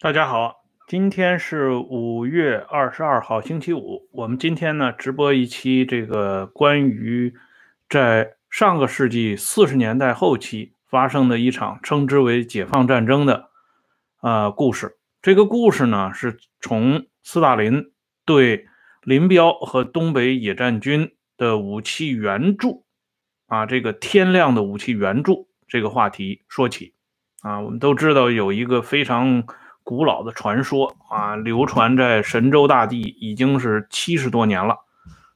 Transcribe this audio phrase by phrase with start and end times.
[0.00, 4.06] 大家好，今天是五月二十二号，星期五。
[4.12, 7.32] 我们今天呢直播一期这个关于
[7.88, 13.48] 在上个世纪四十年代后期发生的一场称之为解放战争的
[14.20, 14.98] 呃故事。
[15.22, 17.92] 这个故事呢是从斯大林
[18.26, 18.66] 对
[19.02, 22.84] 林彪和东北野战军的武器援助
[23.46, 26.94] 啊，这个天亮的武器援助这个话题说起
[27.40, 27.60] 啊。
[27.60, 29.44] 我们都知道有一个非常。
[29.84, 34.78] 古老的传说啊，流传在神州大地已经是七十多年了。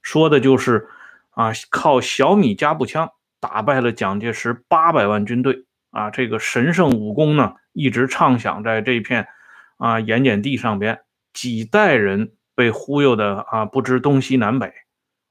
[0.00, 0.88] 说的就是
[1.32, 9.28] 啊，靠小米加步枪打败了蒋介石八百万军队啊，这个神圣武功呢，一直畅想在这片
[9.76, 11.00] 啊盐碱地上边，
[11.34, 14.72] 几代人被忽悠的啊不知东西南北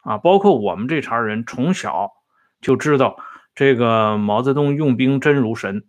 [0.03, 2.11] 啊，包括我们这茬人从小
[2.61, 3.17] 就知道
[3.55, 5.85] 这个毛泽东用兵真如神。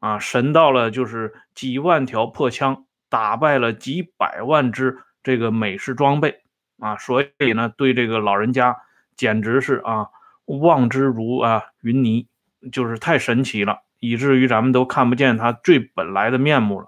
[0.00, 6.42] 啊，神到了就是几万条破枪，打败了几百万只这个美式装备
[6.78, 8.76] 啊，所以呢，对这个老人家
[9.16, 10.06] 简直是啊
[10.44, 12.28] 望之如啊云泥，
[12.70, 16.86] 就是太神奇了，以至于咱们都看不见他最本来的面目了。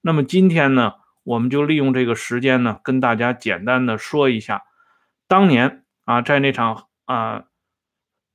[0.00, 4.62] 那么今天呢，我们就利用这个时间呢，跟大家简单的说一下，
[5.28, 7.44] 当年啊，在那场啊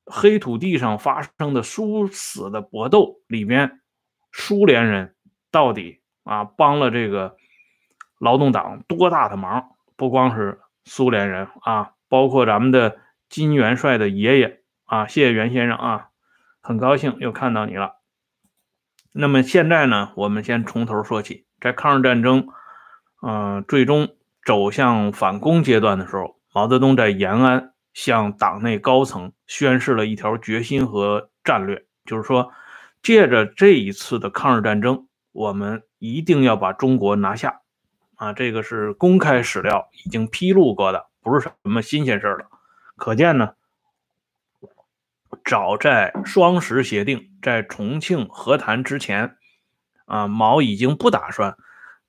[0.06, 3.82] 黑土地上发生的殊死的搏斗里边。
[4.36, 5.16] 苏联人
[5.52, 7.38] 到底啊帮了这个
[8.20, 9.76] 劳动党多大的忙？
[9.96, 12.98] 不光是苏联人啊，包括咱们的
[13.30, 16.10] 金元帅的爷爷啊，谢谢袁先生啊，
[16.62, 17.98] 很高兴又看到你了。
[19.12, 22.48] 那么现在呢，我们先从头说起，在抗日战争
[23.22, 32.52] 嗯最终走向反攻阶段的时候，毛泽东在延安向党内高层宣示了一条决心和战略，就是说。
[33.04, 37.62] 借着这一次的抗日战争，我们一定要把中国拿下，
[38.16, 42.48] 啊，这个是公开史料已经披露过的，不是什么新鲜事了。
[42.96, 43.56] 可见呢，
[45.44, 49.36] 早在双十协定在重庆和谈之前，
[50.06, 51.58] 啊，毛已经不打算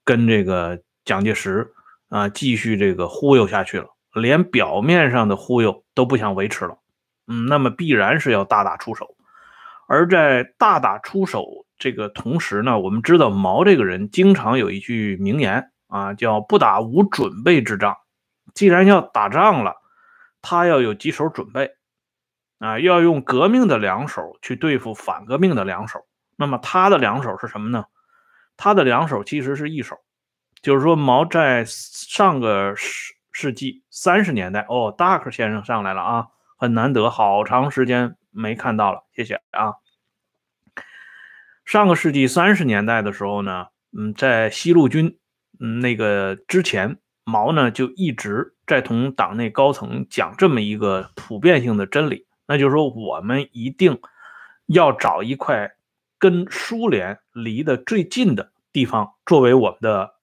[0.05, 1.73] 跟这个蒋介石
[2.09, 6.79] 啊继续这个忽悠下去了，连表面上的忽悠都不想维持了。
[7.27, 9.17] 嗯，那么必然是要大打出手。
[9.87, 17.97] 而在大打出手这个同时呢，我们知道毛这个人经常有一句名言啊，叫“不打无准备之仗”。
[18.55, 19.75] 既然要打仗了，
[20.41, 21.73] 他要有几手准备
[22.59, 26.01] 啊，要用革命的两手去对付反革命的两手。
[26.37, 27.85] 那么他的两手是什么呢？
[28.57, 29.97] 他的两手其实是一手，
[30.63, 38.17] 就是说毛在上个世世纪三十年代，哦，大克先生上来了啊，很难得，好长时间。
[38.35, 39.75] 没看到了，谢谢啊。
[41.65, 45.19] 上个世纪三十年代的时候呢，嗯，在西路军
[45.61, 53.99] 嗯那个之前，毛呢就一直在同党内高层讲这么一个普遍性的真理，那就是说我们一定
[54.67, 55.77] 要找一块
[56.19, 60.15] 跟苏联离得最近的地方作为我们的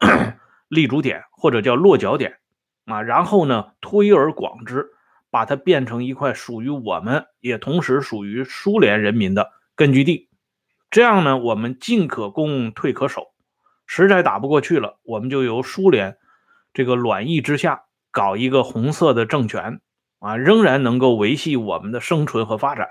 [0.68, 2.38] 立足点或者叫落脚点
[2.86, 4.92] 啊，然后呢推而广之。
[5.36, 10.30] 把它变成一块属于我们，也同时属于苏联人民的根据地，
[10.90, 13.34] 这样呢，我们进可攻，退可守。
[13.86, 16.16] 实在打不过去了，我们就由苏联
[16.72, 19.82] 这个卵意之下搞一个红色的政权
[20.20, 22.88] 啊，仍然能够维系我们的生存和发展。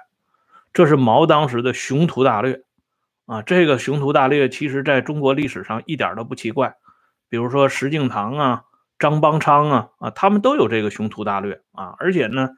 [0.72, 2.62] 这是毛当时的雄图大略
[3.26, 3.42] 啊。
[3.42, 6.76] 这个雄图大略，其实在中国历史上一点都不奇怪。
[7.28, 8.66] 比如说石敬瑭啊。
[8.98, 12.52] 张邦昌啊啊，他们都有这个雄图大略啊，而且呢，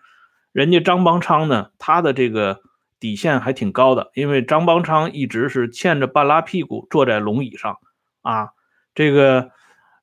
[0.51, 2.61] 人家张邦昌呢，他的这个
[2.99, 7.79] 底线还挺高的，因为张邦昌一直是欠着半拉屁股坐在龙椅上
[8.21, 8.49] 啊，
[8.93, 9.49] 这个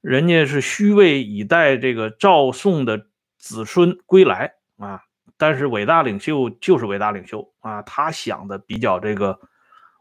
[0.00, 3.06] 人家是虚位以待这个赵宋的
[3.38, 5.02] 子孙归来啊，
[5.38, 9.38] 但是伟大领袖就是伟大领袖啊，他想的比较这个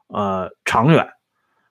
[0.08, 1.08] 呃长远，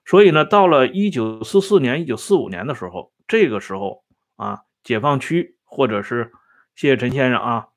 [0.05, 4.02] 所以呢，到了一九四四年、一九四五年的时候，这个时候。
[4.43, 6.33] 啊，解放区，或者是
[6.75, 7.69] 谢谢陈先生啊，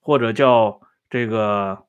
[0.00, 1.84] 或者叫这个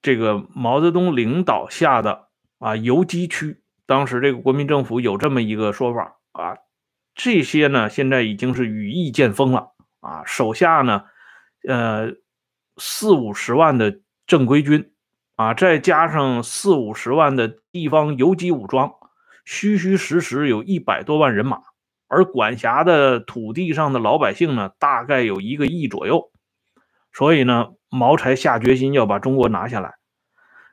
[0.00, 2.28] 这个毛泽东领导下的
[2.60, 6.58] 啊游击区，当时这个国民政府有这么一个说法啊，
[7.16, 11.06] 这些呢现在已经是羽翼渐丰了啊，手下呢
[11.66, 12.12] 呃
[12.76, 14.92] 四五十万的正规军
[15.34, 18.94] 啊，再加上四五十万的地方游击武装。
[19.50, 21.62] 虚虚实实有一百多万人马，
[22.06, 26.30] 而管辖的土地上的老百姓呢，大概有一个亿左右。
[27.14, 29.94] 所以呢，毛才下决心要把中国拿下来。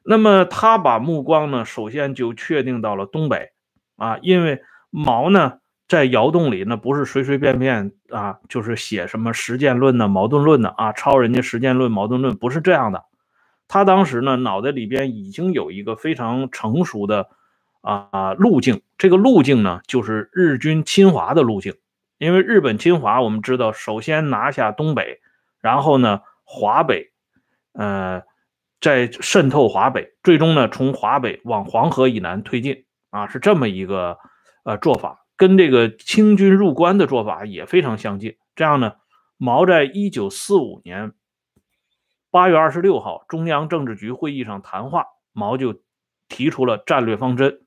[0.03, 3.53] 那么他把目光呢，首先就确定到了东北
[3.95, 13.05] 啊，因为毛呢在窑洞里呢不是随随便便啊，就是写什么实践论呢、矛盾论的啊，抄人家实践论、矛盾论不是这样的。
[13.69, 17.29] 他当时呢脑袋里边已经有一个非常成熟的
[17.85, 21.75] 啊路径，这个路径呢就是日军侵华的路径。
[22.17, 25.21] 因为日本侵华，我们知道首先拿下东北，
[25.61, 27.11] 然后呢华北，
[27.73, 28.23] 呃。
[28.81, 34.19] 再渗透华北，最终呢，从华北往黄河以南推进啊，是这么一个
[34.63, 38.35] 呃做法，跟这个清军入关的做法也非常相近。
[38.53, 38.93] 这样呢，
[39.37, 41.13] 毛在一九四五年
[42.29, 45.81] 八月二十六号中央政治局会议上谈话，毛就
[46.27, 47.64] 提出了战略方针：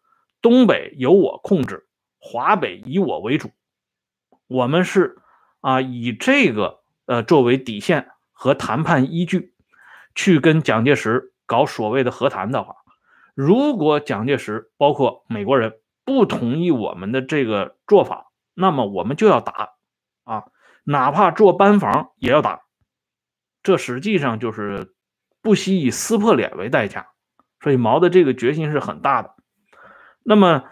[0.48, 1.86] 东北由我控制，
[2.18, 3.50] 华北以我为主。
[4.46, 5.18] 我们是
[5.60, 9.52] 啊，以这个呃作为底线和谈判依据。
[10.14, 12.76] 去跟蒋介石搞所谓的和谈的话，
[13.34, 19.74] 如果蒋介石包括美国人不同意我们的这个做法，那么我们就要打
[20.24, 20.46] 啊，
[20.84, 22.62] 哪怕做班房也要打。
[23.62, 24.94] 这实际上就是
[25.42, 27.10] 不惜以撕破脸为代价，
[27.60, 29.34] 所以毛的这个决心是很大的。
[30.28, 30.64] 那么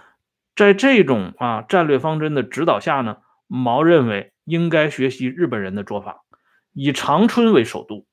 [0.55, 6.25] 在这种啊战略方针的指导下呢，毛认为应该学习日本人的做法，
[6.75, 8.07] 以长春为首都。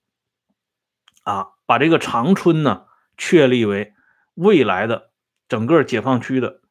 [1.24, 2.86] 啊，把这个长春呢
[3.18, 3.94] 确立为
[4.36, 5.12] 未来的
[5.50, 6.62] 整个解放区的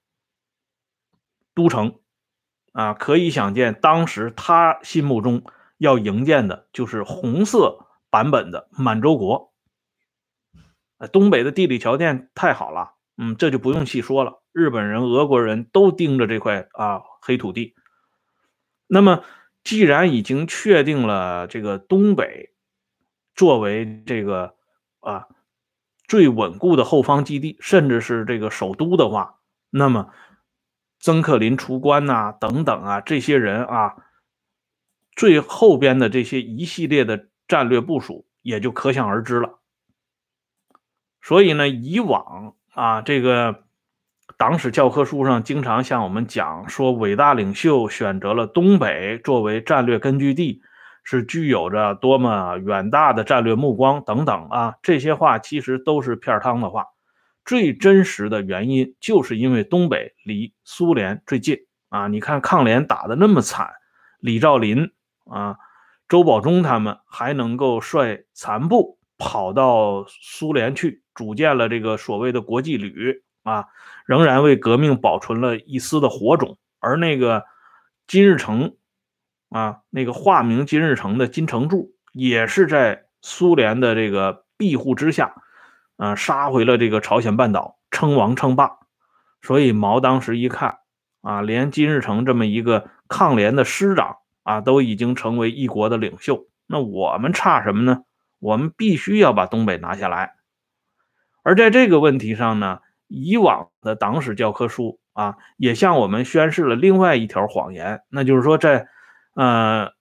[1.55, 2.01] 都城，
[2.73, 5.45] 啊，可以想见，当时他心目中
[5.77, 9.53] 要营建的就是红色版本的满洲国。
[11.13, 17.75] 东北的地理条件太好了，嗯，这就不用细说了，日本人、俄国人都盯着这块啊黑土地。
[18.89, 19.23] 那么，
[19.63, 22.51] 既然已经确定了这个东北。
[23.35, 24.57] 作为这个
[25.01, 25.27] 啊
[26.07, 29.37] 最稳固的后方基地，甚至是这个首都的话，
[29.71, 30.13] 那么
[31.01, 33.97] 曾克林出关呐，等等啊，这些人啊，
[35.17, 39.61] 最后边的这些一系列的战略部署也就可想而知了。
[41.23, 43.65] 所以呢，以往啊，这个
[44.37, 50.63] 党史教科书上经常向我们讲说，伟大领袖选择了东北作为战略根据地。
[51.05, 54.75] 是具有着多么远大的战略目光等等啊！
[54.83, 56.87] 这些话其实都是片汤的话。
[57.45, 61.59] 最真实的原因就是因为东北离苏联最近
[61.89, 62.07] 啊！
[62.07, 63.69] 你看抗联打的那么惨，
[64.21, 64.93] 李兆林
[65.29, 65.57] 啊、
[66.09, 73.67] 周保中他们还能够率残部跑到苏联去，组建了这个所谓的国际旅啊，
[74.07, 76.59] 仍然为革命保存了一丝的火种。
[76.81, 77.45] 而那个
[78.07, 78.75] 金日成。
[79.55, 85.35] 啊，那个化名金日成的金成柱也是在苏联的这个庇护之下，
[85.99, 88.79] 啊，杀回了这个朝鲜半岛，称王称霸。
[89.43, 90.79] 所以毛当时一看，
[91.21, 98.05] 啊，连金日成这么一个抗联的师长啊，都已经成为一国的领袖，那我们差什么呢？
[98.39, 100.37] 我们必须要把东北拿下来。
[101.43, 108.89] 而在这个问题上呢，以往的党史教科书啊，也向我们宣示了另外一条谎言，那就是说在。
[109.35, 109.93] 呃，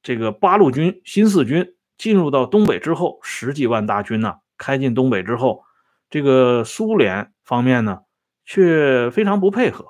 [0.00, 5.64] 这个八路军新四军进入到东北之后，十几万大军呢，开进东北之后，
[6.08, 8.02] 这个苏联方面呢，
[8.44, 9.86] 却非常不配合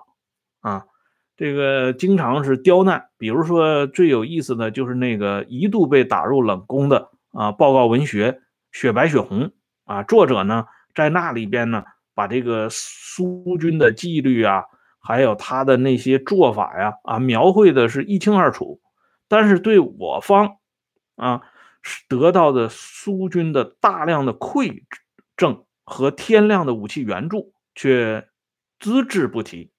[0.63, 0.87] 啊，
[1.37, 3.11] 这个经常是刁难。
[3.19, 8.33] 比如说最有意思的就是那个一度被打入冷宫的啊报告文学
[8.73, 9.41] 《雪白雪红》
[9.85, 10.65] 啊，作者呢
[10.97, 11.85] 在那里边呢，
[12.15, 14.65] 把这个苏军的纪律啊，
[14.99, 18.81] 还有他的那些做法呀啊，描绘的是一清二楚。
[19.29, 20.57] 但是对我方，
[21.17, 21.43] 啊，
[22.09, 24.83] 得到的苏军的大量的馈
[25.37, 28.27] 赠和天量的武器援助却
[28.79, 29.71] 只字不提。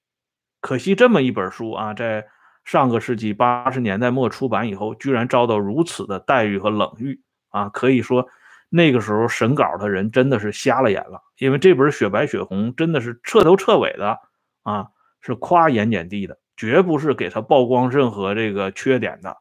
[0.62, 2.28] 可惜这么一本书啊，在
[2.66, 7.70] 上个世纪八十年代末出版以后，居然遭到如此的待遇和冷遇啊！
[7.70, 8.28] 可以说
[8.70, 14.20] 那个时候审稿的人真的是瞎了眼了，因为这本《雪白雪红》真的是彻头彻尾的
[14.64, 14.88] 啊，
[15.22, 16.38] 是夸盐碱地的。
[16.58, 19.38] 绝不是给他曝光任何这个缺点的，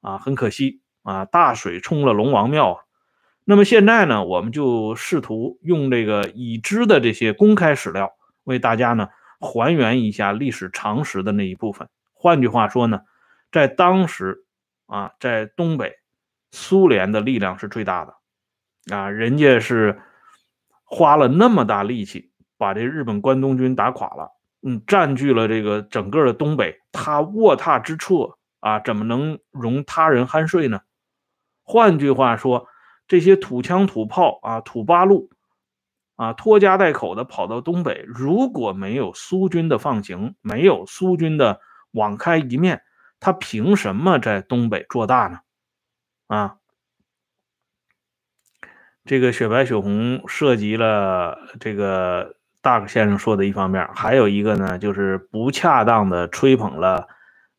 [0.00, 2.86] 啊，很可惜啊，大水冲了龙王庙。
[3.44, 8.14] 那么现在呢，我们就试图用这个已知的这些公开史料，
[8.44, 11.86] 为大家呢还原一下历史常识的那一部分。
[12.14, 13.02] 换句话说呢，
[13.52, 14.46] 在当时
[14.86, 15.98] 啊，在东北，
[16.50, 18.14] 苏联的力量是最大的，
[18.90, 20.00] 啊，人家是
[20.84, 24.30] 花了那么大力气把这日本关东军打垮了。
[24.66, 30.80] 嗯，占据了这个整个的东北，他卧榻之处啊，怎么能容他人酣睡呢？
[31.62, 32.66] 换句话说，
[33.06, 35.30] 这些土枪土炮啊，土八路
[36.16, 41.60] 啊，拖家带口的跑到东北，如果没有苏军的放行，没有苏军的
[41.90, 42.82] 网开一面，
[43.20, 45.40] 他凭什么在东北做大呢？
[46.26, 46.56] 啊，
[49.04, 57.06] 这个雪白雪红涉及了这个大先生说的一方面，还有一个呢，就是不恰当的吹捧了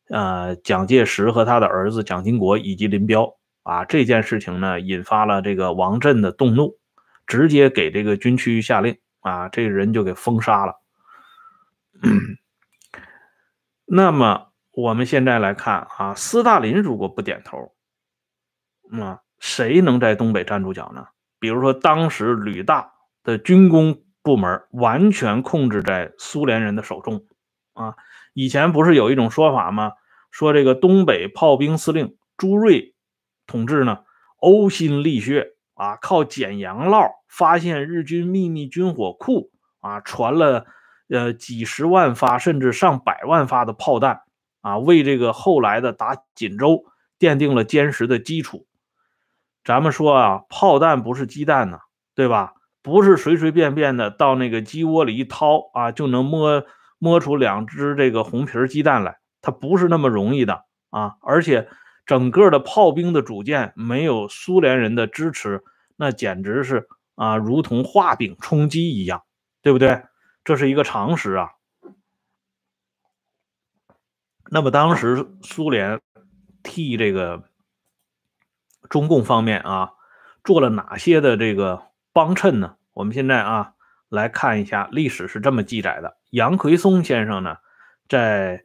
[0.08, 6.76] 呃蒋介石和他的儿子蒋经国以及林彪啊，这件事情呢，引发了这个王震的动怒。
[7.26, 10.80] 直接给这个军区下令啊，这个人就给封杀了。
[13.84, 17.72] 那么我们现在来看啊，斯大林如果不点头，
[18.88, 21.08] 那谁能在东北站住脚呢？
[21.46, 22.90] 比如说，当时旅大
[23.22, 27.24] 的军工部门完全控制在苏联人的手中
[27.72, 27.94] 啊。
[28.34, 29.92] 以前不是有一种说法吗？
[30.32, 32.96] 说这个东北炮兵司令朱瑞
[33.46, 34.00] 同志呢，
[34.40, 35.52] 呕心沥血。
[35.74, 40.66] 啊，靠捡洋烙发现日军秘密军火库啊，传了
[41.08, 44.22] 呃几十万发甚至上百万发的炮弹
[44.62, 46.86] 啊，为这个后来的打锦州
[47.20, 48.66] 奠定了坚实的基础。
[49.66, 51.80] 咱们说啊，炮弹不是鸡蛋呢，
[52.14, 52.54] 对吧？
[52.80, 56.64] 不是随随便便的到那个鸡窝里一掏啊，就能摸
[56.98, 61.68] 摸出两只这个红皮鸡蛋来，它不是那么容易的啊，而且。
[62.06, 65.64] 整个的炮兵的组建没有苏联人的支持，
[65.96, 69.24] 那简直是啊，如同画饼充饥一样，
[69.60, 70.04] 对不对？
[70.44, 71.50] 这是一个常识啊。
[74.52, 76.00] 那么当时苏联
[76.62, 77.42] 替这个
[78.88, 79.90] 中共方面啊
[80.44, 82.76] 做了哪些的这个帮衬呢？
[82.92, 83.72] 我们现在啊
[84.08, 87.56] 来看一下历史是这么记载的：杨奎松先生呢
[88.08, 88.64] 在。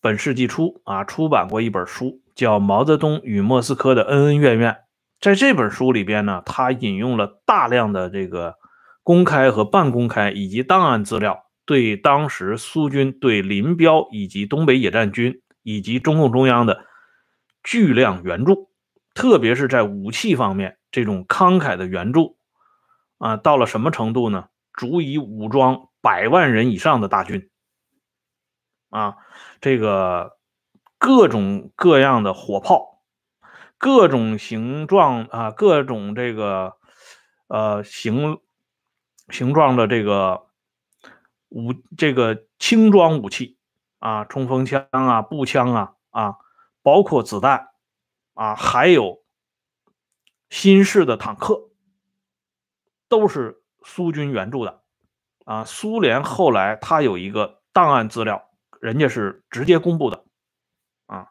[0.00, 4.72] 本世纪初啊，出版过一本书，叫《毛泽东与莫斯科的恩恩怨怨》。
[5.18, 8.56] 在这本书里边呢，他引用了大量的这个
[9.02, 16.84] 公开和半公开以及档案资料，对当时苏军对林彪以及东北野战军以及中共中央的
[17.64, 18.70] 巨量援助，
[19.14, 22.36] 特别是在武器方面这种慷慨的援助
[23.18, 24.48] 啊，到了什么程度呢？
[24.72, 27.50] 足以武装百万人以上的大军。
[28.90, 29.16] 啊，
[29.60, 30.36] 这个
[30.98, 33.02] 各种各样的火炮，
[33.76, 36.76] 各种形状啊，各种这个
[37.48, 38.38] 呃形
[39.30, 40.46] 形状的这个
[41.48, 43.58] 武这个轻装武器
[43.98, 46.36] 啊，冲锋枪啊，步枪啊啊，
[46.84, 47.70] 包括子弹
[48.34, 49.24] 啊，还有
[50.50, 51.70] 新式的坦克，
[53.08, 54.82] 都是苏军援助的
[55.44, 55.64] 啊。
[55.64, 58.50] 苏联后来他有一个档案资料。
[58.80, 60.24] 人家是直接公布的，
[61.06, 61.28] 啊，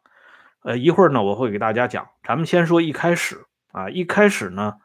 [0.64, 2.10] 呃，一会儿呢我会给大家讲。
[2.24, 4.78] 咱们先说一开始啊，一开始呢，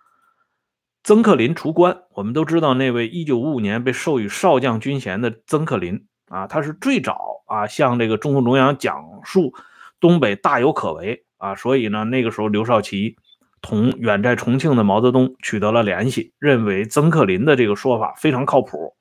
[1.03, 2.03] 曾克林出关。
[2.11, 9.55] 我们都知道那位1955年被授予少将军衔的曾克林啊，他是最早啊向这个中共中央讲述
[10.00, 13.17] 东北大有可为啊，所以呢那个时候刘少奇
[13.61, 18.95] 同远在重庆的毛泽东取得了联系，认为曾克林的这个说法非常靠谱，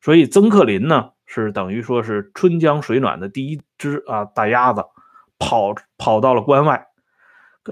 [0.00, 1.10] 所以曾克林呢。
[1.32, 4.82] 是等于说是春江水暖的第一只啊大鸭子，
[5.38, 6.88] 跑跑到了关外。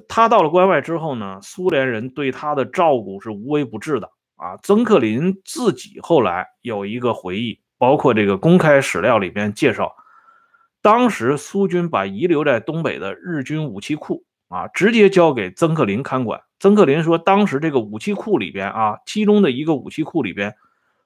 [0.06, 4.56] 他到了关外之后呢，苏联人对他的照顾是无微不至的啊。
[4.62, 9.92] 曾克林自己后来有一个回忆，包括这个公开史料里边介绍，
[10.80, 16.42] 当时苏军把遗留在东北的日军武器库啊，直接交给曾克林看管。
[16.61, 20.56] 曾克林说，当时这个武器库里边啊，其中的一个武器库里边，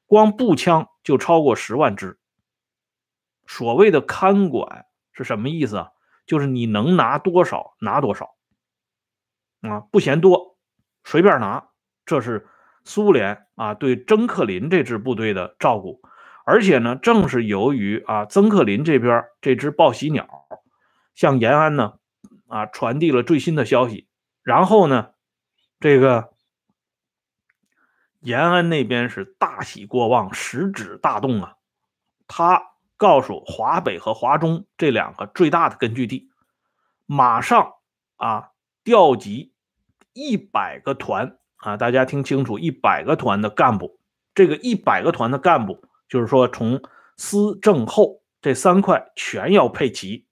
[0.06, 2.18] 光步枪就超过十万支。
[3.46, 5.88] 所谓的看管是什么意思啊？
[6.26, 8.34] 就是你能拿多少拿多少，
[9.62, 10.56] 啊，不嫌多，
[11.04, 11.68] 随便拿。
[12.06, 12.46] 这是
[12.84, 16.00] 苏联啊对曾克林这支部队的照顾。
[16.44, 20.28] 而且呢，正是由于啊曾克林这边这只报喜鸟
[21.14, 21.94] 向延安呢
[22.48, 24.08] 啊传递了最新的消息，
[24.42, 25.10] 然后呢，
[25.80, 26.32] 这个
[28.20, 31.56] 延安那边是大喜过望，十指大动啊，
[32.26, 32.72] 他。
[32.98, 36.30] 告诉华北和华中这两个最大的根据地，
[37.04, 37.72] 马上
[38.14, 38.50] 啊
[38.84, 39.52] 调集
[40.12, 43.98] 一百个团啊，大家听清楚，一百个团的干部。
[44.36, 46.82] 这个一百个团的干部，就是说从
[47.16, 50.26] 司政后这三块全要配齐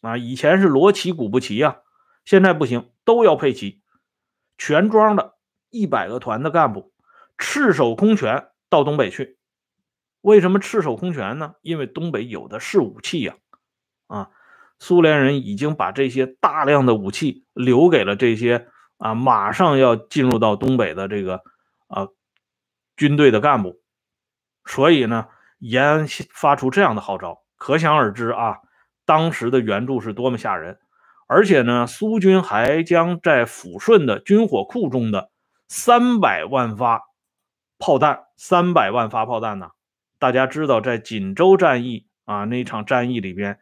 [0.00, 0.16] 啊。
[0.16, 1.82] 以前是罗齐鼓不齐呀，
[2.24, 3.82] 现在不行，都要配齐，
[4.58, 5.36] 全装的
[5.70, 6.92] 一百个团的干部，
[7.38, 9.38] 赤手空拳到东北去。
[10.22, 11.54] 为什么赤手空拳呢？
[11.62, 13.36] 因为东北有的是武器呀，
[14.08, 14.30] 啊，
[14.80, 18.66] 苏联人已经把这些大量的武器留给了这些
[18.98, 21.44] 啊，马上要进入到东北的这个
[21.86, 22.08] 啊
[22.96, 23.79] 军队的干部，
[24.64, 28.58] 所以呢，延安发出这样的号召，可想而知啊，
[29.04, 30.78] 当时的援助是多么吓人。
[31.26, 35.30] 而且呢，苏军还将在抚顺的军火库中的
[35.68, 37.02] 三百万发
[37.78, 39.70] 炮弹，三百万发炮弹呢，
[40.18, 43.60] 大家知道，在锦州战役啊那场战役里边，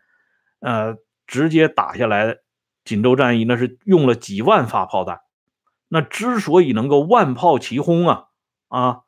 [0.60, 2.38] 呃，直接打下来
[2.84, 5.20] 锦州战役，那是用了几万发炮弹。
[5.88, 8.24] 那之所以能够万炮齐轰啊
[8.68, 9.00] 啊，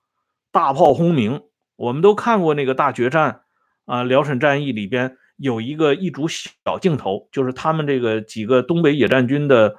[0.52, 1.42] 大炮轰鸣，
[1.80, 3.40] 我们都看过那个大决战
[3.86, 5.16] 啊，辽沈战役里边。
[5.38, 9.74] 有一个一组小镜头，就是他们这个几个东北野战军的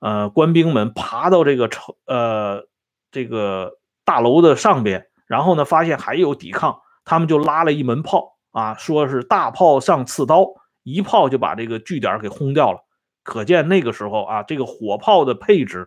[0.00, 2.66] 呃官兵们爬到这个城呃
[3.12, 10.44] 这个大楼的上边，然后呢发现还有抵抗，他们就拉了一门炮啊，说是大炮上刺刀，
[10.82, 12.80] 一炮就把这个据点给轰掉了。
[13.22, 15.86] 可见那个时候啊，这个火炮的配置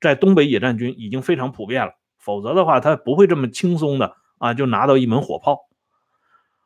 [0.00, 5.68] 在东北野战军已经非常普遍了，否则的话他不会这么轻松的啊就拿到一门火炮，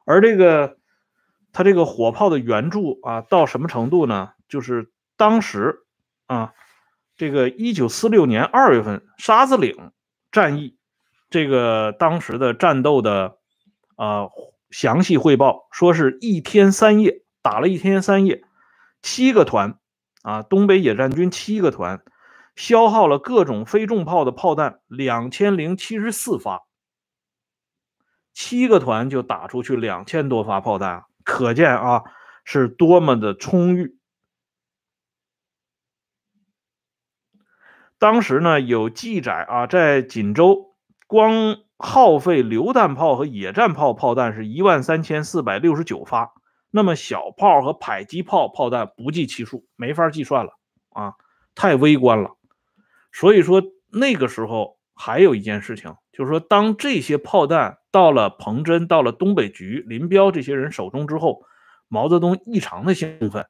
[0.06, 0.78] 而这个。
[1.52, 4.33] 他这个火炮的援助啊，到什么程度呢？
[4.47, 5.87] 就是当时
[6.26, 6.52] 啊，
[7.16, 9.90] 这个一九四六年二月份沙子岭
[10.30, 10.76] 战役，
[11.30, 13.38] 这个当时的战斗的
[13.95, 14.28] 啊
[14.71, 18.42] 详细汇报，说是一天三夜打了一天三夜，
[19.00, 19.78] 七个团
[20.21, 22.02] 啊，东北野战军七个团，
[22.54, 26.65] 消耗了各种非重炮的炮弹两千零七十四发，
[28.37, 31.05] 七个团就打出去两千多发炮弹。
[31.25, 32.03] 可见啊，
[32.44, 33.96] 是多么的充裕。
[37.99, 46.35] 当时呢，有记载啊，在锦州，光耗费榴弹炮和野战炮炮弹是一万三千四百六十九发，
[46.70, 50.53] 那么小炮和迫击炮炮弹不计其数，没法计算了
[50.90, 51.14] 啊，
[51.55, 52.37] 太微观了。
[53.12, 57.79] 所以说那个时候还有一件事情，就是说当这些炮弹。
[57.92, 61.46] 到了彭真，到了东北局、林彪这些人手中之后，
[61.88, 63.46] 毛泽东异常的兴奋。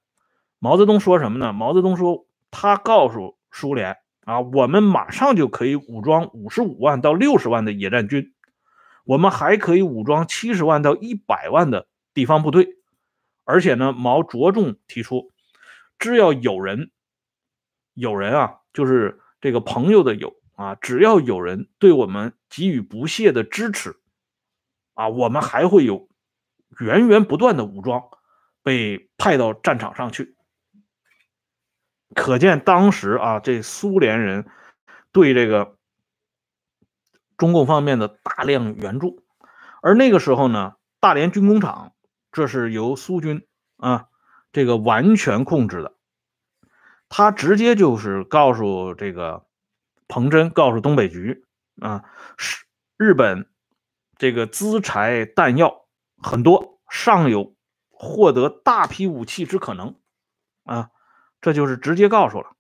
[0.61, 1.53] 毛泽东说什么呢？
[1.53, 8.35] 毛泽东说，他告诉苏联啊，我们马上就可以武装五十五万到六十万的野战军，
[9.05, 12.69] 我们还可以武装七十万到一百万的地方部队。
[13.43, 15.33] 而且呢，毛着重提出，
[15.99, 16.93] 只要有人，
[17.95, 23.97] 有人啊，就是这个朋友的友啊，只要有人对我们给予不懈的支持。
[24.95, 26.09] 啊，我们还会有
[26.81, 28.03] 源源不断的武装
[28.63, 30.35] 被派到战场上去，
[32.15, 34.47] 可见当时啊，这苏联人
[35.13, 35.77] 对这个
[37.37, 39.23] 中共方面的大量援助，
[39.83, 41.93] 而那个时候呢，大连军工厂
[42.33, 44.07] 这是由苏军啊
[44.51, 45.95] 这个完全控制的，
[47.11, 49.46] 他直接就是告诉这个
[50.09, 51.45] 彭真，告诉东北局
[51.81, 52.05] 啊，
[52.37, 52.65] 是
[52.97, 53.49] 日本。
[54.19, 55.85] 这个资财弹药
[56.17, 57.55] 很多，尚有
[57.91, 59.95] 获得大批武器之可能
[60.65, 60.89] 啊，
[61.43, 62.53] 这就是直接告诉了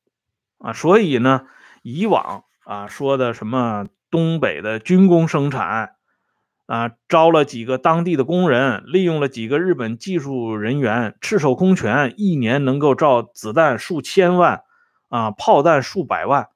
[0.58, 0.74] 啊。
[0.74, 1.46] 所以呢，
[1.80, 5.96] 以往啊说的什么东北的军工生产
[6.66, 14.62] 啊，招了几个当地的工人，利用了几个日本技术人员，赤手空拳，一年能够造子弹数千万
[15.08, 16.50] 啊，炮弹数百万。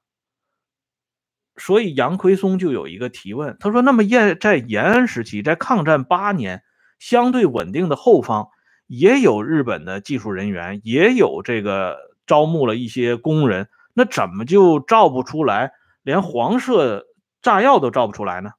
[1.57, 6.63] 所以杨奎松就有一个提问，他说：“那么延在延安时期，在抗战八年
[6.99, 8.49] 相对稳定的后方，
[8.87, 17.07] 也有日本的技术人员，也有这个招募了一些工人，那怎么就造不出来，连黄色
[17.43, 18.53] 炸药都造不出来呢？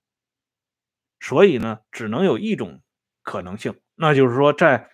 [1.20, 2.82] 所以呢，只能有一种
[3.24, 4.90] 可能性，那就是说，在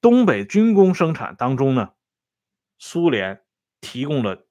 [0.00, 1.90] 东北军工生产当中呢，
[2.78, 3.42] 苏联
[3.80, 4.46] 提供了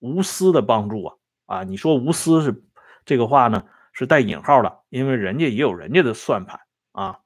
[0.00, 1.16] 无私的帮助啊。”
[1.52, 2.64] 啊，你说无私是
[3.04, 6.60] 这个话呢，是带引号的，因为人家也有人家的算盘
[6.92, 7.18] 啊。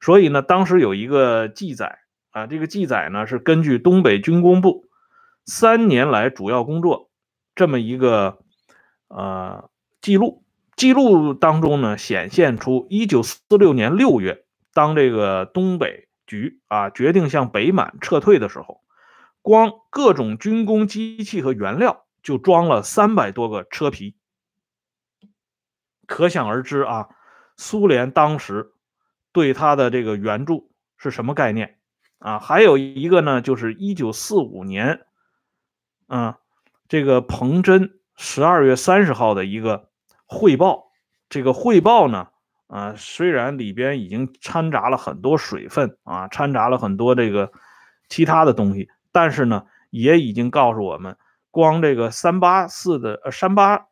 [0.00, 1.98] 所以呢，当时有一个记载
[2.30, 4.88] 啊，这个记载呢是根据东北军工部
[5.44, 7.10] 三年来主要工作
[7.54, 8.38] 这么一个
[9.08, 9.68] 呃
[10.00, 10.42] 记录，
[10.74, 18.80] 记录当中呢显现出，一九四六年六月，当这个东北局啊决定向北满撤退的时候，
[19.42, 22.06] 光各种军工机器和原料。
[22.22, 24.16] 就装了三百多个车皮，
[26.06, 27.08] 可想而知啊，
[27.56, 28.72] 苏联当时
[29.32, 31.78] 对他的这个援助是什么概念
[32.18, 32.38] 啊？
[32.38, 35.06] 还有一个呢，就是一九四五年，
[36.08, 36.34] 嗯，
[36.88, 39.88] 这个彭真十二月三十号的一个
[40.26, 40.90] 汇报，
[41.28, 42.28] 这个汇报呢，
[42.66, 47.52] 啊，虽然里边已经掺杂了很多水分啊，掺杂了很多这个
[48.08, 51.16] 其他的东西，但是呢，也已经告诉我们。
[51.50, 53.88] 光这个三八四的呃三八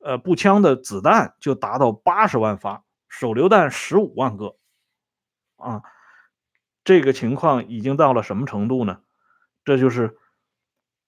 [0.00, 4.56] 呃步枪的子弹就达到八十万发，手榴弹十五万个，
[5.56, 5.82] 啊，
[6.84, 9.00] 这个情况已经到了什么程度呢？
[9.64, 10.16] 这就是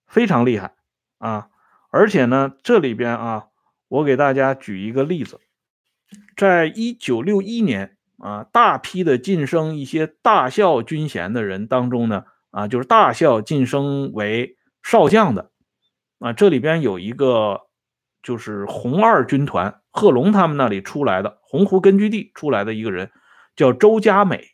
[0.06, 0.74] 非常厉害
[1.18, 1.48] 啊！
[1.90, 3.46] 而且呢，这里边啊，
[3.88, 5.40] 我给大家举一个例子，
[6.36, 15.51] 在一九六一年啊，大批的晋升一些大校军衔的人当中呢，啊，就是大校晋升为少将的。
[16.22, 17.62] 啊，这里边有一个
[18.22, 23.10] 就是红二军团贺龙他们那里出来的洪湖根据地出来的一个人，
[23.56, 24.52] 叫周家美，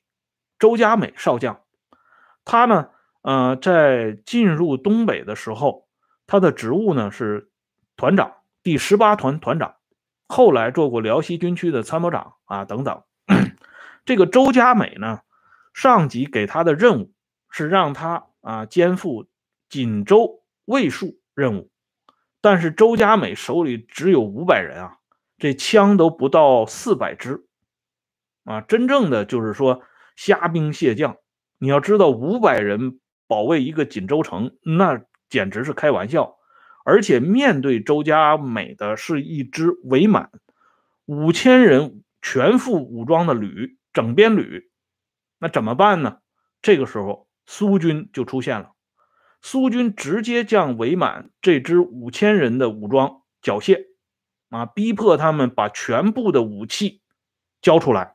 [0.58, 1.60] 周家美少将。
[2.46, 2.88] 他呢，
[3.20, 5.86] 呃，在进入东北的时候，
[6.26, 7.50] 他的职务呢是
[7.98, 9.74] 团长，第十八团团长，
[10.26, 13.02] 后来做过辽西军区的参谋长啊等等。
[14.06, 15.20] 这个周家美呢，
[15.74, 17.12] 上级给他的任务
[17.50, 19.26] 是让他啊肩负
[19.68, 21.18] 锦州卫戍。
[21.38, 21.70] 任务，
[22.40, 24.98] 但是周家美手里只有五百人啊，
[25.38, 27.46] 这枪都不到四百支，
[28.42, 29.82] 啊，真正的就是说
[30.16, 31.16] 虾兵蟹将。
[31.58, 32.98] 你要知道，五百人
[33.28, 36.36] 保卫一个锦州城，那简直是开玩笑。
[36.84, 40.32] 而且面对周家美的是一支伪满
[41.04, 44.72] 五千人全副武装的旅，整编旅，
[45.38, 46.18] 那怎么办呢？
[46.62, 48.72] 这个时候苏军就出现了。
[49.40, 53.86] 苏军直接将伪满这支五千人的武装缴械，
[54.50, 57.02] 啊，逼迫他们把全部的武器
[57.62, 58.14] 交出来。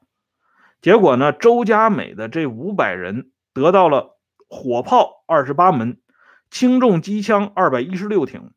[0.82, 6.02] 结果呢，周家美的这五百人得到了火炮二十八门，
[6.52, 8.52] 轻重机枪二百一十六挺，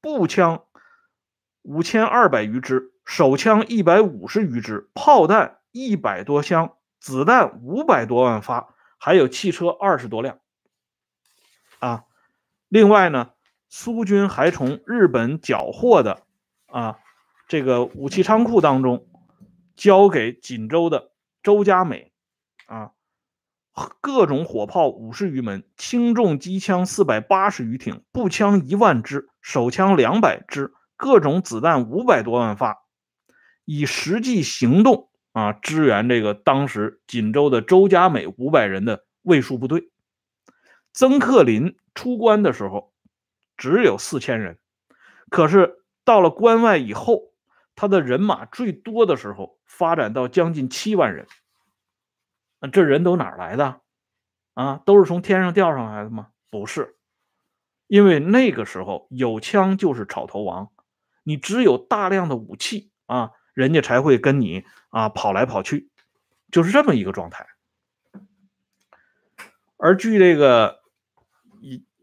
[0.00, 0.62] 步枪
[1.62, 10.38] 五千二百余支，手枪一百五十余支，炮弹一百多箱，子弹五百多万发，还有汽车二十多辆。
[12.68, 13.30] 另外呢，
[13.68, 16.22] 苏军还从日本缴获的
[16.66, 16.98] 啊
[17.48, 19.06] 这个武器仓库当中，
[19.76, 22.12] 交给锦州的周家美
[22.66, 22.90] 啊
[24.00, 32.78] 各种火炮五十余门，轻重机枪四百八十余挺，步枪一万支，手枪两百支，各种子弹五百多万发，
[33.64, 39.90] 以实际行动啊支援这个当时锦州的周家美五百人的卫戍部队。
[40.96, 42.90] 曾克林出关的时候
[43.58, 44.58] 只有四千人，
[45.28, 47.34] 可是到了关外以后，
[47.74, 51.26] 他的人马最多的时候发展到将近七万人。
[52.72, 53.82] 这人都哪来的？
[54.54, 56.28] 啊，都是从天上掉上来的吗？
[56.50, 56.96] 不是，
[57.88, 60.70] 因为那个时候有枪就是草头王，
[61.24, 65.90] 你只有大量的武器啊，人家才会跟你啊跑来跑去，
[66.50, 67.46] 就是这么一个状态。
[69.76, 70.85] 而据这个。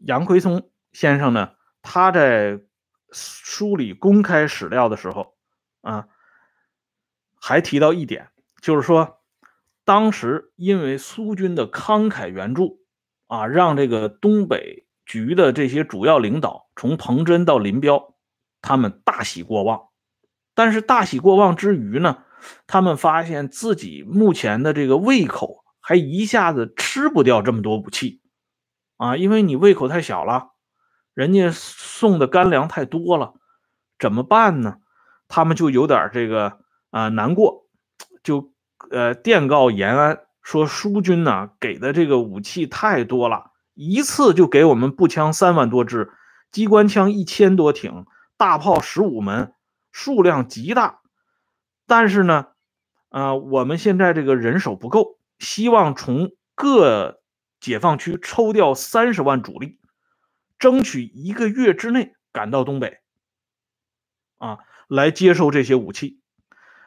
[0.06, 2.60] 杨奎松先生呢，他在
[3.10, 5.34] 梳理公开史料的时候，
[5.80, 6.08] 啊，
[7.40, 8.28] 还提到一点，
[8.60, 9.20] 就是说，
[9.84, 12.80] 当时因为苏军的慷慨援助，
[13.26, 18.14] 啊，让这个东北局的这些主要领导，从彭真到林彪，
[18.60, 19.88] 他们大喜过望。
[20.54, 22.24] 但是大喜过望之余呢，
[22.66, 28.22] 他们发现自己目前的这个胃口还一下子吃不掉这么多武器。
[28.96, 30.50] 啊，因为你胃口太小了，
[31.14, 33.34] 人家送的干粮太多了，
[33.98, 34.76] 怎么办呢？
[35.26, 37.66] 他们就有点这个啊难过，
[38.22, 38.52] 就
[38.90, 46.12] 呃电告延安说，苏军呢给的这个武器太多了，一次就给我们步枪三万多支，
[46.52, 49.54] 机关枪一千多挺，大炮十五门，
[49.90, 51.00] 数量极大。
[51.86, 52.46] 但是呢，
[53.08, 57.20] 啊我们现在这个人手不够，希望从各。
[57.64, 59.78] 解放区抽调三十万主力，
[60.58, 63.00] 争取一个月之内赶到东北，
[64.36, 66.20] 啊，来接受这些武器。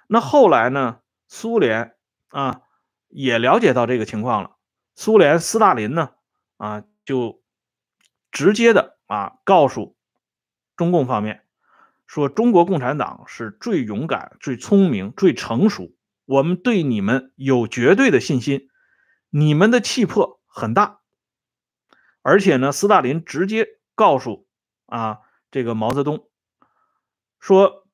[0.06, 1.00] 那后来呢？
[1.28, 1.96] 苏联
[2.28, 2.62] 啊
[3.08, 4.52] 也了解到这个情况了。
[4.94, 6.12] 苏联斯大林呢
[6.58, 7.42] 啊就
[8.32, 9.98] 直接的啊告诉
[10.76, 11.44] 中共方面
[12.06, 15.92] 说：中国共产党是最勇敢、最聪明、最成熟，
[16.26, 18.70] 我们对你们有绝对的信心，
[19.32, 20.37] 你们的气魄。
[20.58, 21.02] 很大，
[22.24, 24.48] 而且呢，斯大林直接告诉
[24.88, 25.20] 啊
[25.52, 26.28] 这个毛泽东
[27.40, 27.86] 说，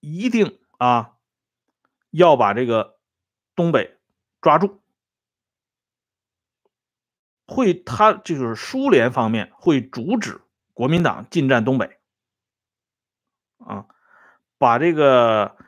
[0.00, 1.12] 一定啊
[2.10, 2.98] 要把这个
[3.54, 3.98] 东北
[4.40, 4.80] 抓住，
[7.46, 10.40] 会他就是苏联方面会阻止
[10.72, 12.00] 国民党进占东北，
[13.58, 13.84] 啊，
[14.56, 15.58] 把这个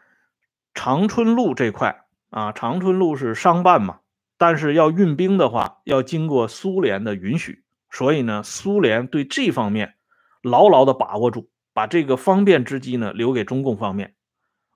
[0.73, 4.01] 长春路这块啊，长春路是商办嘛。
[4.41, 7.63] 但是要运兵的话，要经过苏联的允许。
[7.91, 9.97] 所以呢，苏联对这方面
[10.41, 14.17] 牢牢的把握住，把这个方便之机呢留给中共方面，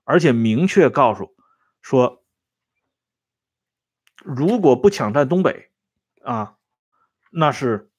[0.03, 1.35] 而且明确告诉
[1.81, 2.23] 说，
[4.23, 5.71] 如果不抢占东北，
[6.21, 6.57] 啊，
[7.31, 7.89] 那是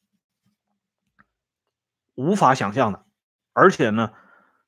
[2.14, 3.04] 无法想象的。
[3.52, 4.12] 而且呢，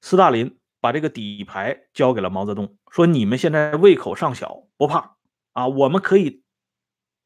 [0.00, 5.16] 斯大林把这个底牌交给了毛泽东，说你们现在胃口尚小，不怕。
[5.52, 6.42] 啊，我们可以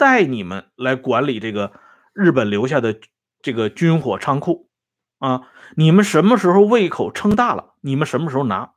[0.02, 1.72] 带你们来管理这个
[2.12, 2.98] 日本留下的。
[3.44, 4.70] 这个军火仓库
[5.18, 8.74] 啊，你们什么时候胃口撑大了，你们什么时候拿，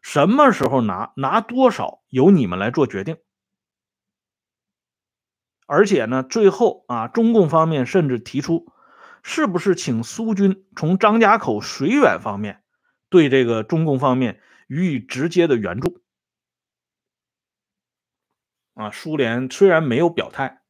[0.00, 3.18] 什么时候拿，拿多少由你们来做决定。
[5.66, 8.72] 而且呢，最后啊，中共方面甚至提出，
[9.22, 12.62] 是不是请苏军从张家口绥远方面
[13.10, 16.00] 对这个中共方面予以直接的援助？
[18.72, 20.62] 啊，苏联虽然没有表态，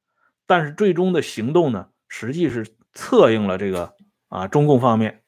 [0.46, 2.66] 但是最终的行动呢，实际是。
[2.98, 3.92] 策应了这个
[4.30, 5.20] 啊，中共方面。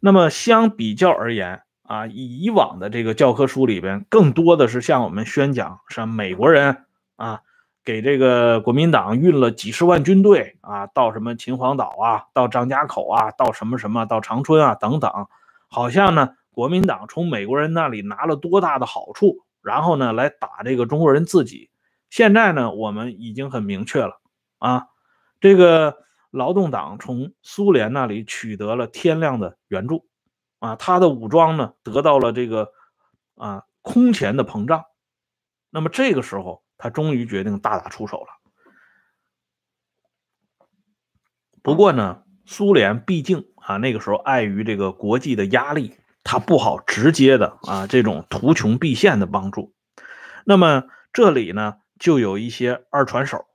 [0.00, 6.84] 那么相比较而言啊，以往的这个教科书里边，更多的是向我们宣讲，是美国人
[7.16, 7.40] 啊，
[7.82, 15.10] 给这个国民党运了几十万军队啊，到什么秦皇岛啊，到张家口啊，到什么什么，到长春啊等等，
[15.68, 21.70] 好像呢，国民党从美国人那里拿了多大的好处，然后呢，来打这个中国人自己。
[22.10, 24.20] 现在呢，我们已经很明确了
[24.58, 24.88] 啊，
[25.40, 26.04] 这个。
[26.32, 30.06] 劳动党从苏联那里取得了天量的援助，
[30.58, 32.72] 啊，他的武装呢得到了这个
[33.36, 34.84] 啊空前的膨胀。
[35.70, 38.26] 那么这个时候，他终于决定大打出手了。
[41.62, 49.72] 不过呢，苏联毕竟啊那个时候碍于这个国际的压力，他不好直接的啊这种图穷匕现的帮助。
[50.44, 53.46] 那么这里呢就有一些二传手。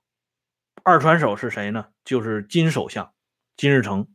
[0.83, 1.87] 二传手是谁呢？
[2.03, 3.11] 就是金首相
[3.55, 4.07] 金日成。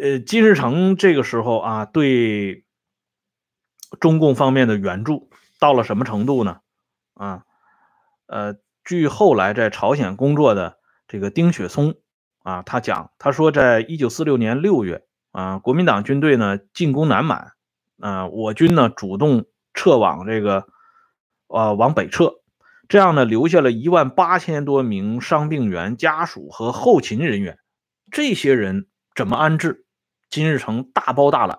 [0.00, 2.64] 呃，金日成这个时候啊，对
[3.98, 6.60] 中共方面的援助到了什么程度呢？
[7.12, 7.44] 啊，
[8.26, 11.96] 呃，据后来在朝鲜工作的这个丁雪松
[12.42, 17.52] 啊，他讲，他说，在一九四六年六月啊，国民党军队呢进攻南满，
[17.98, 19.44] 啊，我军呢主动
[19.74, 20.66] 撤往这个，
[21.48, 22.39] 呃，往北撤。
[22.90, 27.56] 这样呢，留下了一万八千多名伤病员家属和后勤人员。
[28.10, 29.86] 这些人怎么安置？
[30.28, 31.56] 金日成大包大揽，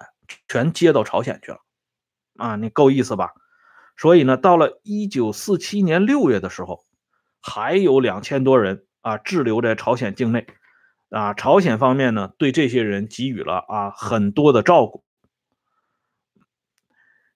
[0.50, 1.60] 全接到朝鲜去了。
[2.36, 3.32] 啊，你够意思吧？
[3.96, 6.84] 所以呢，到了一九四七年六月的时候，
[7.42, 10.46] 还有两千多人啊滞留在朝鲜境内。
[11.12, 15.06] 啊，朝鲜方面呢，对这些人给予了啊很多的照顾。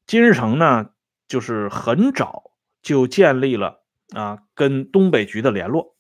[0.06, 0.90] 金日成呢，
[1.30, 3.85] 就是很早就建立了。
[4.14, 5.96] 啊，跟东北局的联络，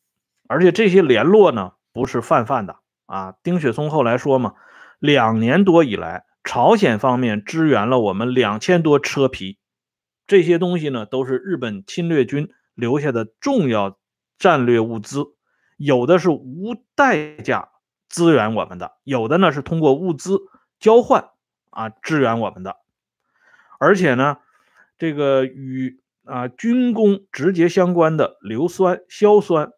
[0.47, 3.35] 而且这些联络呢不是泛泛的啊。
[3.41, 4.53] 丁雪松后来说嘛，
[4.99, 9.57] 两年多以来，朝鲜方面支援了我们两千多车皮，
[10.27, 13.97] 这些东西呢都是日本侵略军留下的重要
[14.37, 15.25] 战略物资，
[15.77, 17.69] 有的是无代价
[18.07, 20.39] 支援我们的，有的呢是通过物资
[20.79, 21.29] 交换
[21.71, 22.77] 啊支援我们的，
[23.79, 24.37] 而且呢，
[24.99, 25.99] 这个与。
[26.25, 29.71] 啊，军工直接相关的硫酸、硝酸、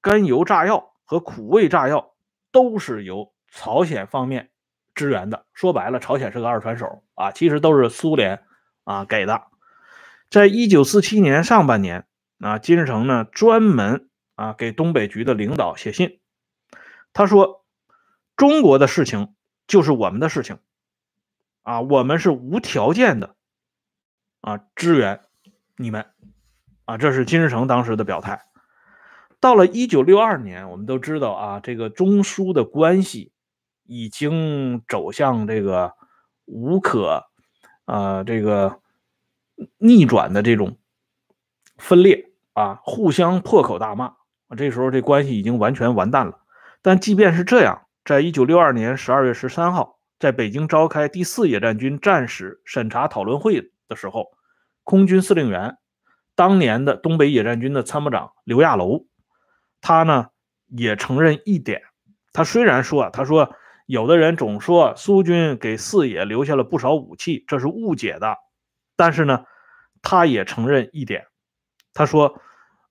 [0.00, 2.14] 甘油炸药和苦味炸药
[2.50, 4.50] 都是由朝鲜方面
[4.92, 5.46] 支援的。
[5.52, 8.42] 说白了，朝鲜是个二传手啊，其实都是苏联
[8.82, 9.44] 啊给的。
[10.30, 12.08] 在一九四七年上半年
[12.40, 16.18] 啊，金日成呢专门啊给东北局的领导写信，
[17.12, 17.64] 他说
[18.36, 19.36] ：“中国的事情
[19.68, 20.58] 就是我们的事情
[21.62, 23.36] 啊，我们是无条件的
[24.40, 25.20] 啊支援。”
[25.76, 26.06] 你们
[26.84, 28.42] 啊，这是金日成当时的表态。
[29.40, 33.32] 到了一九六二年，我们都知道啊，这个中苏的关系
[33.84, 35.92] 已经走向这个
[36.44, 37.24] 无可
[37.84, 38.80] 啊这个
[39.78, 40.78] 逆转的这种
[41.76, 44.14] 分裂啊，互相破口大骂。
[44.56, 46.38] 这时候这关系已经完全完蛋了。
[46.80, 54.33] 但即便是这样，在一九六二年十二月十三号，在北京召开第四野战军战史审查讨论会的时候。
[54.84, 55.78] 空军司令员，
[56.34, 59.06] 当年的东北野战军的参谋长刘亚楼，
[59.80, 60.28] 他呢
[60.68, 61.82] 也承认一点。
[62.32, 63.54] 他虽然说，他说
[63.86, 68.36] 有的人总说苏军给四野留下了不少武器，这是误解的。
[68.96, 69.44] 但是呢，
[70.02, 71.26] 他也承认一点。
[71.92, 72.40] 他说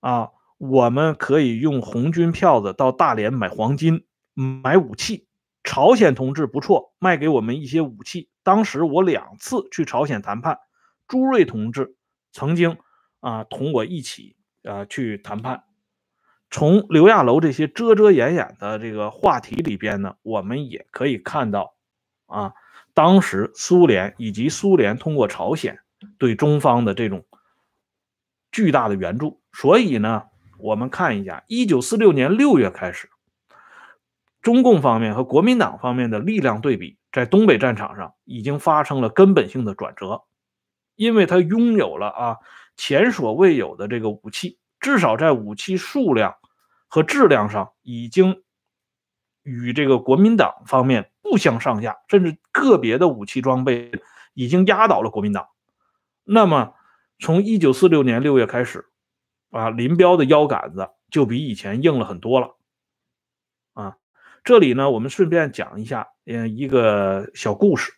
[0.00, 5.28] 啊，我们可以用红军票子到大连买黄金、买武器。
[5.62, 8.28] 朝鲜同志不错，卖给我们一些武器。
[8.42, 10.58] 当时我两次去朝鲜谈判。
[11.06, 11.96] 朱瑞同志
[12.32, 12.78] 曾经
[13.20, 15.64] 啊同我一起啊去谈判，
[16.50, 21.74] 从刘亚楼这些遮遮掩掩的这个话题里边呢，我们也可以看到，
[22.26, 22.52] 啊，
[22.94, 25.80] 当时苏联以及苏联通过朝鲜
[26.18, 27.24] 对中方的这种
[28.52, 29.42] 巨大的援助。
[29.52, 30.24] 所以呢，
[30.58, 33.10] 我们看一下，一九四六年六月开始，
[34.42, 40.24] 中共方面和国民党方面的力量对比，在东北战场上已经发生了根本性的转折，
[40.96, 42.36] 因为他拥有了啊
[42.76, 46.34] 前所未有的这个武器，至少在武器数量。
[46.86, 48.44] 和质量上已经
[49.42, 53.90] 与这个国民党方面不相上下，甚至个别的武器装备
[54.32, 55.48] 已经压倒了国民党。
[56.22, 56.72] 那么，
[57.18, 58.86] 从一九四六年六月开始，
[59.50, 62.56] 啊，林彪的腰杆子就比以前硬了很多了。
[63.72, 63.96] 啊，
[64.44, 67.92] 这里呢，我们顺便讲一下，嗯，一个小故事。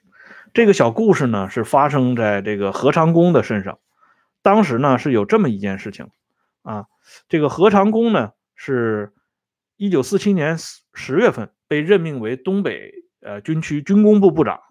[0.57, 3.79] 这个小故事呢，是发生在这个何长工的身上。
[4.41, 6.09] 当时呢，是有这么一件事情，
[6.63, 6.87] 啊，
[7.29, 8.33] 这个何长工呢。
[8.55, 9.13] 是，
[9.77, 10.57] 一九四七年
[10.95, 12.91] 十月份被任命为东北
[13.21, 14.63] 呃军区军工部部长。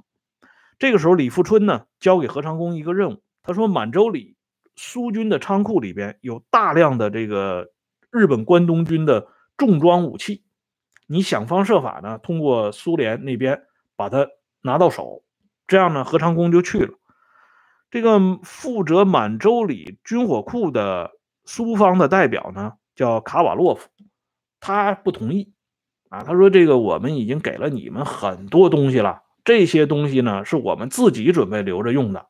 [0.79, 4.37] 这个时候，李富春呢交给何长工一个任务，他说满洲里
[4.75, 7.69] 苏军的仓库里边有大量的这个
[8.09, 10.43] 日本关东军的重装武器，
[11.05, 13.61] 你想方设法呢通过苏联那边
[13.95, 14.27] 把它
[14.61, 15.21] 拿到手。
[15.67, 16.93] 这样呢，何长工就去了。
[17.91, 21.11] 这个负责满洲里军火库的
[21.45, 22.73] 苏方的代表呢？
[22.95, 23.89] 叫卡瓦洛夫，
[24.61, 25.51] 他不同意
[26.09, 26.23] 啊。
[26.23, 32.27] 他说：“这个我们已经给了你们很多东西了，这些东西呢是我们自己准备留着用的，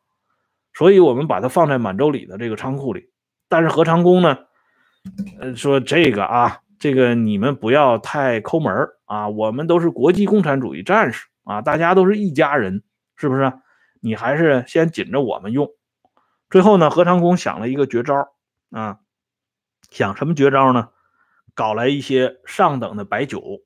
[0.74, 3.12] 所以我们把它放在满洲里的这个仓库里。
[3.48, 4.40] 但是何长工呢，
[5.40, 8.74] 呃，说这个啊，这个你们不要太抠门
[9.06, 12.82] 啊，我们都是国际共产主义战士啊，大家都是一家人，
[13.16, 13.54] 是不是？
[14.00, 15.72] 你还是先紧着我们用。
[16.50, 18.34] 最后呢，何长工想了一个绝招
[18.72, 19.00] 啊。”
[19.92, 20.90] 想什么绝招呢？
[21.54, 23.62] 搞来一些上等的白酒，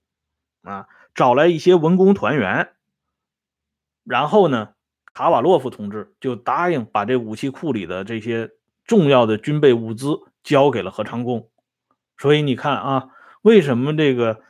[0.63, 2.73] 啊，找来一些文工团员，
[4.03, 4.73] 然后呢，
[5.13, 8.51] 卡瓦洛夫同志就答应把这武器库里的这些
[8.85, 11.49] 重要的军备物资交给了何长工。
[12.17, 13.09] 所以你看啊，
[13.41, 14.41] 为什么这个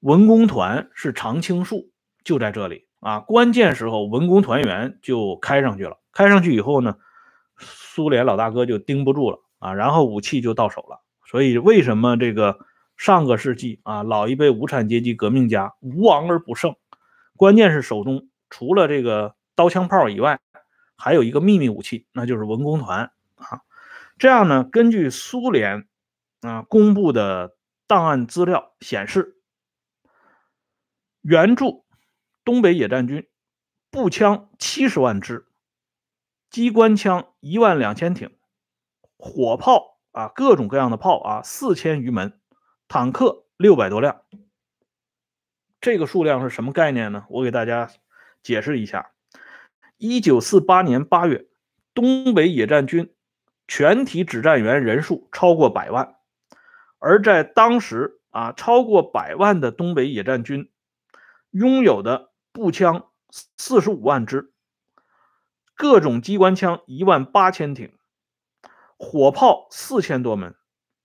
[0.00, 1.90] 文工团是常青树？
[2.22, 5.98] 就在这里啊，关键时候文工团员就开上去了。
[6.10, 6.96] 开上去以后呢，
[7.58, 11.02] 苏联老大哥就盯不住了啊，然后武器就到手了。
[11.26, 12.60] 所以，为什么这个
[12.96, 16.76] 上个世纪啊，老一辈无产阶级革命家无王而不胜？
[17.36, 20.40] 关键是手中除了这个刀枪炮以外，
[20.96, 23.60] 还有一个秘密武器，那就是文工团啊。
[24.16, 25.86] 这样呢，根据苏联
[26.40, 27.54] 啊公布的
[27.86, 29.36] 档案资料显示，
[31.20, 31.83] 援助
[32.44, 33.28] 东北野战军
[33.90, 35.46] 步枪七十万支，
[36.50, 38.30] 机关枪一万两千挺，
[39.16, 39.92] 火炮。
[40.12, 42.38] 啊，各种各样的炮啊，四千余门，
[42.86, 44.22] 坦克六百多辆。
[45.80, 47.26] 这个数量是什么概念呢？
[47.28, 47.90] 我给大家
[48.40, 49.10] 解释一下。
[49.96, 51.48] 一九四八年八月，
[51.94, 53.12] 东北野战军
[53.66, 56.14] 全体指战员人数超过百万，
[57.00, 60.70] 而在当时啊，超过百万的东北野战军
[61.50, 63.08] 拥有的步枪
[63.58, 64.52] 四十五万支，
[65.74, 67.92] 各种机关枪一万八千挺。
[68.96, 70.54] 火炮四千多门，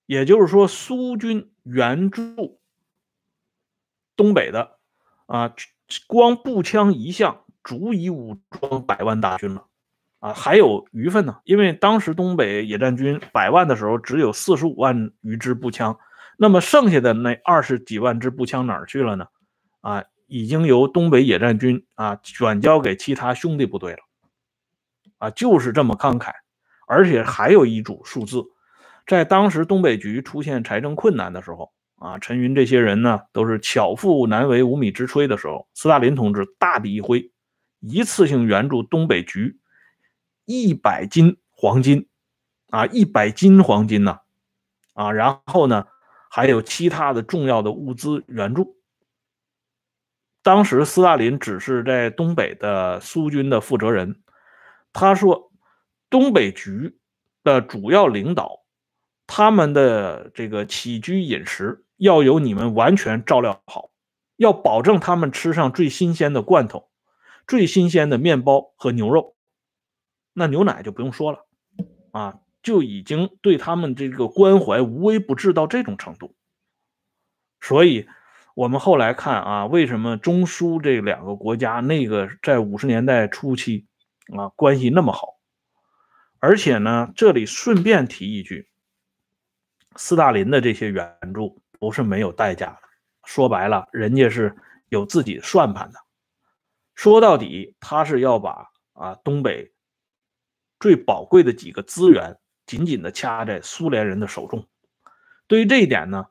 [0.05, 2.59] 也就是说，苏军援助
[4.15, 4.77] 东北的
[5.25, 5.55] 啊，
[6.05, 9.65] 光步枪一项足以武装百万大军了
[10.19, 11.39] 啊，还有余份呢。
[11.45, 15.97] 因为当时东北野战军百万的时候，只有四十五万余支步枪，
[16.37, 19.25] 那么剩下的那二十几万支步枪哪儿去了呢？
[19.81, 23.99] 啊，已经由东北野战军啊转交给其他兄弟部队了
[25.17, 26.31] 啊，就是这么慷慨。
[26.87, 28.43] 而且还有一组数字，
[29.05, 37.31] 在当时东北局出现财政困难的时候，啊，陈云这些人呢都是巧妇难为无米之炊的时候，斯大林同志大笔一挥，
[37.79, 39.59] 一次性援助东北局
[40.45, 42.07] 一百斤黄金，
[42.71, 44.19] 啊，一百斤黄金呢，
[44.93, 45.85] 啊，然后呢
[46.31, 48.78] 还有其他的重要的物资援助。
[50.43, 54.21] 当时斯大林只是在东北的苏军的负责人，
[54.93, 55.47] 他说。
[56.11, 56.97] 东北局
[57.43, 58.63] 的主要领导，
[59.27, 63.91] 他们的这个起居饮食要由你们完全照料好，
[64.37, 66.89] 要保证他们吃上最新鲜的罐头、
[67.45, 69.35] 最新鲜的面包和牛肉，
[70.33, 71.45] 那牛奶就不用说了，
[72.09, 76.35] 啊，就已经对他们这个关怀无微不至到这种程度。
[77.61, 78.07] 所以，
[78.55, 83.87] 我们后来看啊，为什么中苏这两个国家那个在五十年代初期
[84.35, 85.39] 啊关系那么好？
[86.39, 88.69] 而且呢，这里顺便提一句，
[89.95, 92.79] 斯大林的这些援助不是没有代价的。
[93.25, 94.55] 说白了，人家是
[94.87, 95.99] 有自己算盘的。
[96.95, 99.71] 说到底，他是要把啊东北
[100.79, 104.67] 最宝贵的几个资源紧紧的掐在苏联人的手中。
[105.47, 106.25] 对于这一点呢，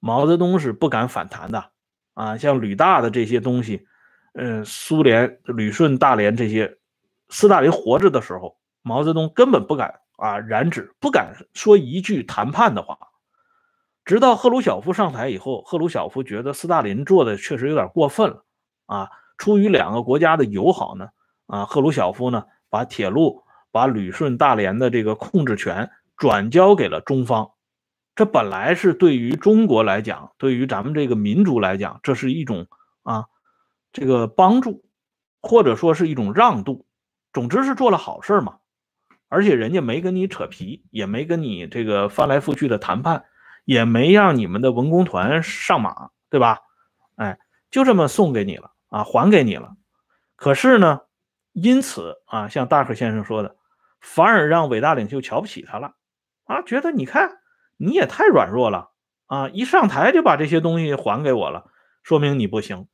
[0.00, 1.70] 毛泽东是不敢反弹的
[2.14, 2.36] 啊。
[2.36, 3.86] 像吕大的这些东西，
[4.34, 6.78] 嗯，苏联旅顺、大连这些，
[7.28, 12.98] 斯大林活着的时候，毛泽东根本不敢啊染指，不敢说一句谈判的话。
[14.04, 18.44] 直到赫鲁晓夫上台以后，赫鲁晓夫觉得斯大林做的确实有点过分了
[18.86, 19.10] 啊。
[19.36, 21.08] 出于两个国家的友好呢，
[21.46, 23.42] 啊，赫鲁晓夫呢把铁路、
[23.72, 27.50] 把旅顺、大连的这个控制权转交给了中方。
[28.16, 32.66] 这本来是对于中国来讲，对于咱们这个民族来讲，这是一种
[33.04, 33.26] 啊
[33.92, 34.84] 这个帮助，
[35.40, 36.84] 或者说是一种让渡。
[37.32, 38.56] 总之是做了好事嘛。
[39.28, 43.24] 而且人家没跟你扯皮，也没跟你这个翻来覆去的谈判，
[43.64, 46.60] 也没让你们的文工团上马，对吧？
[47.14, 47.38] 哎，
[47.70, 48.72] 就这么送给你了。
[48.88, 49.74] 啊，还给你了，
[50.36, 51.00] 可是呢，
[51.52, 53.56] 因此啊，像大可先生说的，
[54.00, 55.96] 反而让伟大领袖瞧不起他了
[56.44, 57.38] 啊，觉得你看
[57.76, 58.90] 你也太软弱了
[59.26, 61.70] 啊，一上台就把这些东西还给我了，
[62.02, 62.88] 说明你不行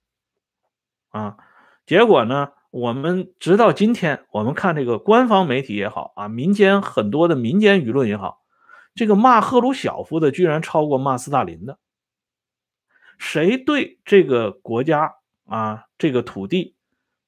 [1.10, 1.36] 啊。
[1.84, 8.42] 结果呢，我们直到今天，我们看这个官方媒体也好啊，民间很多的民间舆论也好，
[8.94, 11.78] 这个骂赫鲁晓夫的居然超过骂斯大林的，
[13.18, 15.16] 谁对这个国家？
[15.46, 16.76] 啊，这个土地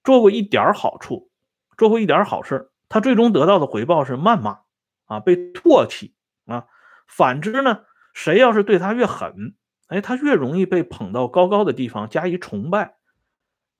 [0.02, 1.30] 做过一点好处，
[1.76, 4.60] 做过一点好事，他最终得到的回报是谩骂
[5.06, 6.14] 啊，被唾弃
[6.46, 6.64] 啊。
[7.06, 7.80] 反之呢，
[8.12, 9.54] 谁要是对他越狠，
[9.88, 12.94] 哎，他越容易被捧到高高的地方加以崇拜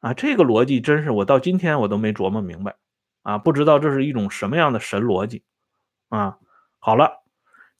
[0.01, 0.15] 啊。
[0.15, 2.77] 这个逻辑真是我到今天我都没琢磨明白
[3.23, 5.43] 啊，不知道这是一种什么样的神逻辑
[6.09, 6.39] 啊。
[6.79, 7.23] 好了，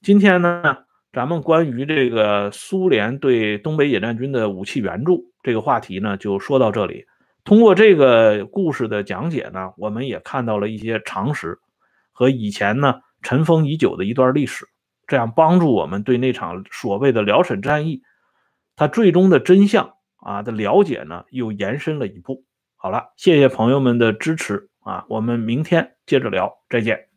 [0.03, 0.79] 今天呢。
[1.15, 7.07] 咱们关于这个苏联对东北野战军的武器援助这个话题呢，就说到这里。
[7.45, 11.57] 通过这个故事的讲解呢，我们也看到了一些常识
[12.11, 14.67] 和以前呢尘封已久的一段历史，
[15.07, 18.03] 这样帮助我们对那场所谓的辽沈战役，
[18.77, 22.45] 它最终的真相啊的了解呢，又延伸了一步。
[22.77, 27.14] 好了，谢谢朋友们的支持啊，我们明天接着聊，再见。